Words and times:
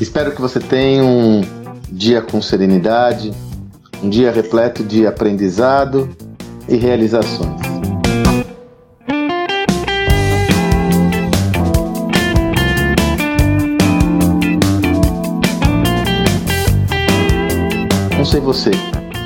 Espero 0.00 0.32
que 0.32 0.40
você 0.40 0.58
tenha 0.58 1.04
um 1.04 1.42
dia 1.92 2.22
com 2.22 2.40
serenidade, 2.40 3.32
um 4.02 4.08
dia 4.08 4.32
repleto 4.32 4.82
de 4.82 5.06
aprendizado 5.06 6.08
e 6.66 6.74
realizações. 6.74 7.60
Não 18.16 18.24
sei 18.24 18.40
você, 18.40 18.70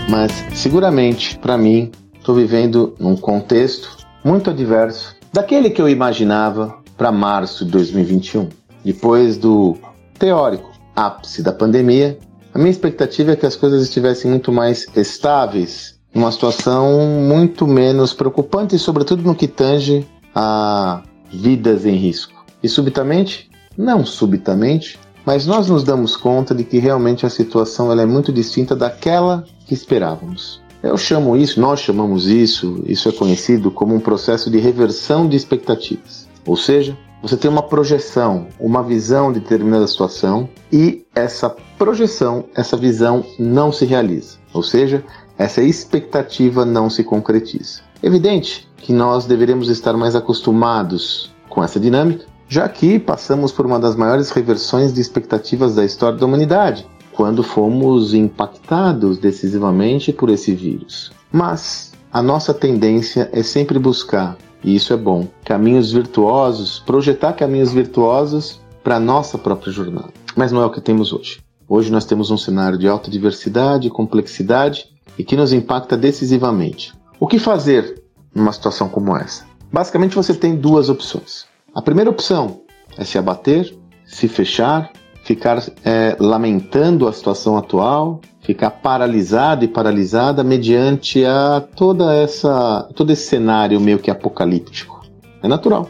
mas 0.09 0.32
seguramente 0.54 1.38
para 1.38 1.56
mim 1.56 1.93
estou 2.18 2.34
vivendo 2.34 2.96
num 2.98 3.16
contexto 3.16 3.96
muito 4.25 4.50
adverso 4.50 5.14
daquele 5.32 5.70
que 5.70 5.80
eu 5.80 5.88
imaginava 5.88 6.79
para 6.96 7.12
março 7.12 7.64
de 7.64 7.70
2021. 7.70 8.48
Depois 8.84 9.38
do 9.38 9.76
teórico 10.18 10.73
ápice 10.94 11.43
da 11.43 11.53
pandemia, 11.53 12.18
a 12.53 12.58
minha 12.58 12.71
expectativa 12.71 13.32
é 13.32 13.36
que 13.36 13.46
as 13.46 13.57
coisas 13.57 13.82
estivessem 13.82 14.30
muito 14.30 14.53
mais 14.53 14.86
estáveis, 14.94 15.98
numa 16.14 16.30
situação 16.30 17.00
muito 17.00 17.67
menos 17.67 18.12
preocupante, 18.12 18.79
sobretudo 18.79 19.22
no 19.22 19.34
que 19.34 19.48
tange 19.48 20.07
a 20.34 21.03
vidas 21.32 21.84
em 21.84 21.96
risco. 21.96 22.44
E 22.62 22.68
subitamente, 22.68 23.50
não 23.76 24.07
subitamente, 24.07 24.98
mas 25.26 25.46
nós 25.46 25.68
nos 25.68 25.82
damos 25.82 26.17
conta 26.17 26.54
de 26.54 26.62
que 26.62 26.79
realmente 26.79 27.26
a 27.26 27.31
situação 27.31 27.90
ela 27.90 28.03
é 28.03 28.06
muito 28.06 28.32
distinta 28.32 28.76
daquela 28.76 29.45
que 29.67 29.75
esperávamos. 29.75 30.62
Eu 30.82 30.98
chamo 30.98 31.36
isso, 31.36 31.61
nós 31.61 31.81
chamamos 31.81 32.27
isso, 32.27 32.83
isso 32.86 33.08
é 33.08 33.12
conhecido 33.12 33.70
como 33.70 33.95
um 33.95 34.00
processo 34.00 34.50
de 34.50 34.58
reversão 34.58 35.27
de 35.27 35.36
expectativas. 35.36 36.28
Ou 36.47 36.56
seja, 36.56 36.97
você 37.24 37.38
tem 37.38 37.50
uma 37.50 37.62
projeção, 37.62 38.48
uma 38.61 38.83
visão 38.83 39.33
de 39.33 39.41
determinada 39.41 39.86
situação 39.86 40.47
e 40.70 41.06
essa 41.14 41.48
projeção, 41.78 42.44
essa 42.55 42.77
visão 42.77 43.25
não 43.39 43.72
se 43.72 43.86
realiza. 43.86 44.36
Ou 44.53 44.62
seja, 44.62 45.03
essa 45.39 45.62
expectativa 45.62 46.66
não 46.66 46.91
se 46.91 47.03
concretiza. 47.03 47.81
Evidente 48.03 48.69
que 48.77 48.92
nós 48.92 49.25
deveremos 49.25 49.70
estar 49.70 49.94
mais 49.94 50.14
acostumados 50.14 51.34
com 51.48 51.64
essa 51.64 51.81
dinâmica, 51.81 52.27
já 52.47 52.69
que 52.69 52.98
passamos 52.98 53.50
por 53.50 53.64
uma 53.64 53.81
das 53.81 53.97
maiores 53.97 54.28
reversões 54.28 54.92
de 54.92 55.00
expectativas 55.00 55.75
da 55.75 55.83
história 55.83 56.19
da 56.19 56.27
humanidade, 56.27 56.86
quando 57.14 57.42
fomos 57.42 58.12
impactados 58.12 59.16
decisivamente 59.16 60.12
por 60.12 60.28
esse 60.28 60.55
vírus. 60.55 61.11
Mas 61.33 61.91
a 62.12 62.22
nossa 62.22 62.53
tendência 62.53 63.31
é 63.33 63.42
sempre 63.42 63.78
buscar, 63.78 64.36
e 64.65 64.75
isso 64.75 64.93
é 64.95 64.97
bom, 64.97 65.29
caminhos 65.45 65.93
virtuosos, 65.93 66.81
projetar 66.81 67.34
caminhos 67.34 67.73
virtuosos 67.73 68.61
para 68.83 68.97
a 68.97 69.01
nossa 69.01 69.37
própria 69.37 69.71
jornada. 69.71 70.12
Mas 70.34 70.51
não 70.51 70.62
é 70.62 70.67
o 70.67 70.71
que 70.71 70.81
temos 70.81 71.12
hoje. 71.12 71.41
Hoje 71.69 71.93
nós 71.93 72.05
temos 72.05 72.31
um 72.31 72.39
cenário 72.39 72.79
de 72.79 72.89
alta 72.89 73.11
diversidade 73.11 73.91
complexidade 73.91 74.87
e 75.19 75.25
que 75.25 75.37
nos 75.37 75.53
impacta 75.53 75.97
decisivamente. 75.97 76.93
O 77.21 77.27
que 77.27 77.39
fazer 77.39 78.03
numa 78.34 78.53
situação 78.53 78.89
como 78.89 79.17
essa? 79.17 79.47
Basicamente 79.73 80.17
você 80.17 80.34
tem 80.34 80.56
duas 80.56 80.89
opções. 80.89 81.47
A 81.75 81.83
primeira 81.83 82.11
opção 82.11 82.62
é 82.97 83.05
se 83.05 83.19
abater, 83.19 83.77
se 84.06 84.28
fechar 84.28 84.93
ficar 85.25 85.64
é, 85.84 86.17
lamentando 86.20 87.08
a 87.08 87.12
situação 87.12 87.56
atual, 87.56 88.20
ficar 88.42 88.70
paralisado 88.70 89.64
e 89.64 89.69
paralisada 89.69 90.44
mediante 90.44 91.25
a 91.25 91.62
toda 91.75 92.14
essa 92.14 92.89
todo 92.94 93.11
esse 93.11 93.27
cenário 93.27 93.81
meio 93.81 93.98
que 93.98 94.11
apocalíptico. 94.11 95.03
É 95.42 95.48
natural. 95.48 95.89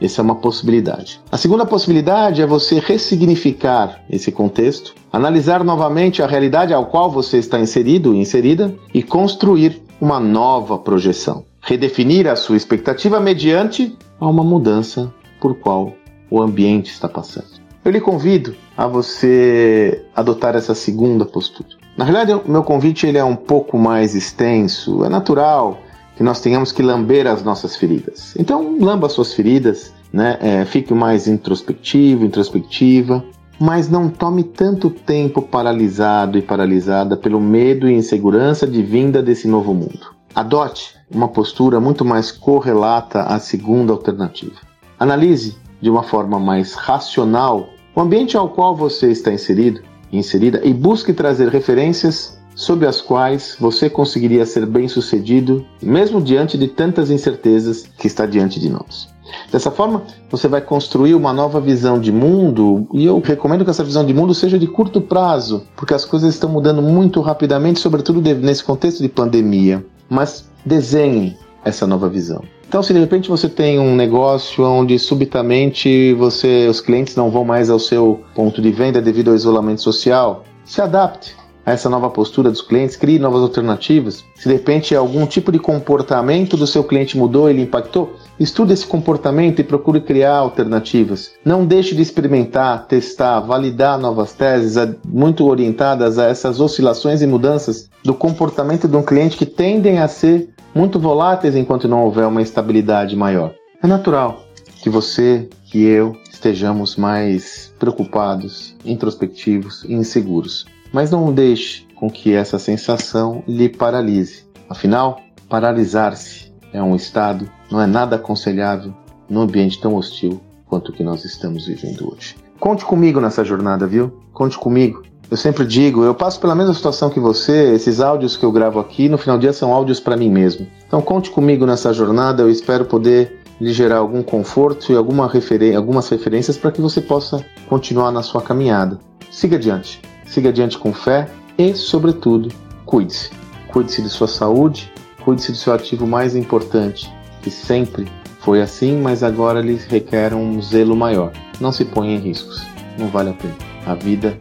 Essa 0.00 0.20
é 0.20 0.24
uma 0.24 0.34
possibilidade. 0.34 1.20
A 1.30 1.38
segunda 1.38 1.64
possibilidade 1.64 2.42
é 2.42 2.46
você 2.46 2.80
ressignificar 2.80 4.00
esse 4.10 4.32
contexto, 4.32 4.94
analisar 5.12 5.62
novamente 5.62 6.20
a 6.20 6.26
realidade 6.26 6.74
ao 6.74 6.86
qual 6.86 7.08
você 7.08 7.38
está 7.38 7.60
inserido, 7.60 8.12
inserida 8.12 8.74
e 8.92 9.00
construir 9.00 9.80
uma 10.00 10.18
nova 10.18 10.76
projeção. 10.76 11.44
Redefinir 11.60 12.26
a 12.26 12.34
sua 12.34 12.56
expectativa 12.56 13.20
mediante 13.20 13.96
a 14.18 14.26
uma 14.26 14.42
mudança 14.42 15.14
por 15.40 15.54
qual 15.54 15.92
o 16.28 16.42
ambiente 16.42 16.90
está 16.90 17.08
passando. 17.08 17.61
Eu 17.84 17.90
lhe 17.90 18.00
convido 18.00 18.54
a 18.76 18.86
você 18.86 20.04
adotar 20.14 20.54
essa 20.54 20.74
segunda 20.74 21.24
postura. 21.24 21.68
Na 21.96 22.04
realidade, 22.04 22.40
o 22.46 22.50
meu 22.50 22.62
convite 22.62 23.06
ele 23.06 23.18
é 23.18 23.24
um 23.24 23.34
pouco 23.34 23.76
mais 23.76 24.14
extenso. 24.14 25.04
É 25.04 25.08
natural 25.08 25.80
que 26.16 26.22
nós 26.22 26.40
tenhamos 26.40 26.70
que 26.70 26.80
lamber 26.80 27.26
as 27.26 27.42
nossas 27.42 27.74
feridas. 27.74 28.34
Então, 28.38 28.78
lamba 28.80 29.08
as 29.08 29.12
suas 29.12 29.34
feridas, 29.34 29.92
né? 30.12 30.38
É, 30.40 30.64
fique 30.64 30.94
mais 30.94 31.26
introspectivo, 31.26 32.24
introspectiva, 32.24 33.24
mas 33.58 33.88
não 33.88 34.08
tome 34.08 34.44
tanto 34.44 34.88
tempo 34.88 35.42
paralisado 35.42 36.38
e 36.38 36.42
paralisada 36.42 37.16
pelo 37.16 37.40
medo 37.40 37.88
e 37.88 37.94
insegurança 37.94 38.66
de 38.66 38.80
vinda 38.82 39.20
desse 39.20 39.48
novo 39.48 39.74
mundo. 39.74 40.14
Adote 40.34 40.94
uma 41.10 41.28
postura 41.28 41.80
muito 41.80 42.04
mais 42.04 42.30
correlata 42.30 43.22
à 43.22 43.38
segunda 43.38 43.92
alternativa. 43.92 44.56
Analise 44.98 45.56
de 45.82 45.90
uma 45.90 46.02
forma 46.02 46.38
mais 46.38 46.72
racional 46.72 47.68
o 47.94 48.00
ambiente 48.00 48.38
ao 48.38 48.48
qual 48.48 48.74
você 48.74 49.10
está 49.10 49.30
inserido, 49.30 49.82
inserida 50.10 50.62
e 50.64 50.72
busque 50.72 51.12
trazer 51.12 51.48
referências 51.48 52.40
sob 52.54 52.86
as 52.86 53.00
quais 53.00 53.56
você 53.60 53.90
conseguiria 53.90 54.46
ser 54.46 54.64
bem-sucedido, 54.66 55.64
mesmo 55.82 56.20
diante 56.20 56.56
de 56.56 56.68
tantas 56.68 57.10
incertezas 57.10 57.86
que 57.98 58.06
está 58.06 58.24
diante 58.24 58.60
de 58.60 58.70
nós. 58.70 59.08
Dessa 59.50 59.70
forma, 59.70 60.02
você 60.30 60.48
vai 60.48 60.60
construir 60.60 61.14
uma 61.14 61.32
nova 61.32 61.60
visão 61.60 61.98
de 61.98 62.12
mundo, 62.12 62.86
e 62.92 63.04
eu 63.04 63.20
recomendo 63.20 63.64
que 63.64 63.70
essa 63.70 63.84
visão 63.84 64.04
de 64.04 64.12
mundo 64.12 64.34
seja 64.34 64.58
de 64.58 64.66
curto 64.66 65.00
prazo, 65.00 65.66
porque 65.76 65.94
as 65.94 66.04
coisas 66.04 66.34
estão 66.34 66.50
mudando 66.50 66.82
muito 66.82 67.20
rapidamente, 67.20 67.80
sobretudo 67.80 68.20
nesse 68.20 68.64
contexto 68.64 69.02
de 69.02 69.08
pandemia. 69.08 69.84
Mas 70.08 70.50
desenhe 70.64 71.36
essa 71.64 71.86
nova 71.86 72.08
visão. 72.08 72.42
Então, 72.72 72.82
se 72.82 72.94
de 72.94 73.00
repente 73.00 73.28
você 73.28 73.50
tem 73.50 73.78
um 73.78 73.94
negócio 73.94 74.64
onde 74.64 74.98
subitamente 74.98 76.14
você, 76.14 76.66
os 76.66 76.80
clientes 76.80 77.14
não 77.14 77.30
vão 77.30 77.44
mais 77.44 77.68
ao 77.68 77.78
seu 77.78 78.22
ponto 78.34 78.62
de 78.62 78.70
venda 78.70 78.98
devido 78.98 79.28
ao 79.28 79.34
isolamento 79.34 79.82
social, 79.82 80.42
se 80.64 80.80
adapte 80.80 81.36
a 81.66 81.72
essa 81.72 81.90
nova 81.90 82.08
postura 82.08 82.50
dos 82.50 82.62
clientes, 82.62 82.96
crie 82.96 83.18
novas 83.18 83.42
alternativas. 83.42 84.24
Se 84.34 84.48
de 84.48 84.54
repente 84.54 84.96
algum 84.96 85.26
tipo 85.26 85.52
de 85.52 85.58
comportamento 85.58 86.56
do 86.56 86.66
seu 86.66 86.82
cliente 86.82 87.18
mudou, 87.18 87.50
ele 87.50 87.60
impactou, 87.60 88.16
estude 88.40 88.72
esse 88.72 88.86
comportamento 88.86 89.60
e 89.60 89.64
procure 89.64 90.00
criar 90.00 90.36
alternativas. 90.36 91.32
Não 91.44 91.66
deixe 91.66 91.94
de 91.94 92.00
experimentar, 92.00 92.86
testar, 92.86 93.40
validar 93.40 93.98
novas 93.98 94.32
teses 94.32 94.76
muito 95.06 95.46
orientadas 95.46 96.18
a 96.18 96.24
essas 96.26 96.58
oscilações 96.58 97.20
e 97.20 97.26
mudanças 97.26 97.90
do 98.02 98.14
comportamento 98.14 98.88
de 98.88 98.96
um 98.96 99.02
cliente 99.02 99.36
que 99.36 99.44
tendem 99.44 99.98
a 99.98 100.08
ser 100.08 100.48
muito 100.74 100.98
voláteis 100.98 101.54
enquanto 101.54 101.88
não 101.88 102.04
houver 102.04 102.26
uma 102.26 102.42
estabilidade 102.42 103.16
maior. 103.16 103.54
É 103.82 103.86
natural 103.86 104.44
que 104.82 104.90
você, 104.90 105.48
que 105.66 105.82
eu, 105.82 106.16
estejamos 106.30 106.96
mais 106.96 107.72
preocupados, 107.78 108.76
introspectivos 108.84 109.84
e 109.84 109.94
inseguros. 109.94 110.66
Mas 110.92 111.10
não 111.10 111.32
deixe 111.32 111.86
com 111.94 112.10
que 112.10 112.32
essa 112.34 112.58
sensação 112.58 113.42
lhe 113.46 113.68
paralise. 113.68 114.44
Afinal, 114.68 115.20
paralisar-se 115.48 116.52
é 116.72 116.82
um 116.82 116.96
estado, 116.96 117.48
não 117.70 117.80
é 117.80 117.86
nada 117.86 118.16
aconselhável 118.16 118.92
num 119.28 119.42
ambiente 119.42 119.80
tão 119.80 119.94
hostil 119.94 120.40
quanto 120.66 120.88
o 120.88 120.92
que 120.92 121.04
nós 121.04 121.24
estamos 121.24 121.66
vivendo 121.66 122.12
hoje. 122.12 122.34
Conte 122.62 122.84
comigo 122.84 123.20
nessa 123.20 123.44
jornada, 123.44 123.88
viu? 123.88 124.12
Conte 124.32 124.56
comigo. 124.56 125.02
Eu 125.28 125.36
sempre 125.36 125.66
digo, 125.66 126.04
eu 126.04 126.14
passo 126.14 126.38
pela 126.38 126.54
mesma 126.54 126.72
situação 126.72 127.10
que 127.10 127.18
você, 127.18 127.74
esses 127.74 127.98
áudios 127.98 128.36
que 128.36 128.44
eu 128.44 128.52
gravo 128.52 128.78
aqui, 128.78 129.08
no 129.08 129.18
final 129.18 129.36
do 129.36 129.40
dia 129.40 129.52
são 129.52 129.72
áudios 129.72 129.98
para 129.98 130.16
mim 130.16 130.30
mesmo. 130.30 130.68
Então 130.86 131.02
conte 131.02 131.28
comigo 131.28 131.66
nessa 131.66 131.92
jornada, 131.92 132.40
eu 132.40 132.48
espero 132.48 132.84
poder 132.84 133.40
lhe 133.60 133.72
gerar 133.72 133.96
algum 133.96 134.22
conforto 134.22 134.92
e 134.92 134.96
alguma 134.96 135.26
referen 135.26 135.74
algumas 135.74 136.08
referências 136.08 136.56
para 136.56 136.70
que 136.70 136.80
você 136.80 137.00
possa 137.00 137.44
continuar 137.68 138.12
na 138.12 138.22
sua 138.22 138.40
caminhada. 138.40 138.96
Siga 139.28 139.56
adiante, 139.56 140.00
siga 140.24 140.50
adiante 140.50 140.78
com 140.78 140.92
fé 140.92 141.28
e, 141.58 141.74
sobretudo, 141.74 142.48
cuide-se. 142.86 143.30
Cuide-se 143.72 144.02
de 144.02 144.08
sua 144.08 144.28
saúde, 144.28 144.92
cuide-se 145.24 145.50
do 145.50 145.58
seu 145.58 145.72
ativo 145.72 146.06
mais 146.06 146.36
importante, 146.36 147.12
que 147.42 147.50
sempre 147.50 148.06
foi 148.42 148.60
assim, 148.60 149.00
mas 149.00 149.22
agora 149.22 149.60
lhe 149.60 149.74
requer 149.88 150.34
um 150.34 150.60
zelo 150.60 150.96
maior. 150.96 151.32
Não 151.60 151.72
se 151.72 151.84
ponha 151.84 152.16
em 152.16 152.18
riscos, 152.18 152.62
não 152.98 153.08
vale 153.08 153.30
a 153.30 153.32
pena. 153.32 153.54
A 153.86 153.94
vida 153.94 154.36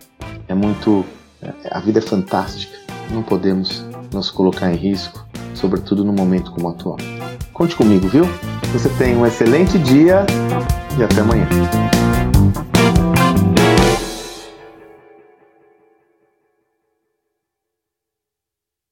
é 0.47 0.53
muito. 0.53 1.05
A 1.71 1.79
vida 1.79 1.99
é 1.99 2.01
fantástica. 2.01 2.77
Não 3.11 3.23
podemos 3.23 3.85
nos 4.13 4.29
colocar 4.29 4.71
em 4.71 4.75
risco, 4.75 5.25
sobretudo 5.53 6.03
no 6.03 6.13
momento 6.13 6.51
como 6.51 6.67
o 6.67 6.71
atual. 6.71 6.97
Conte 7.53 7.75
comigo, 7.75 8.07
viu? 8.07 8.25
Você 8.73 8.89
tem 8.97 9.15
um 9.15 9.25
excelente 9.25 9.77
dia 9.77 10.25
e 10.97 11.03
até 11.03 11.21
amanhã. 11.21 11.47